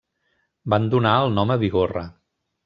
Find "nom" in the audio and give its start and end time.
1.41-1.55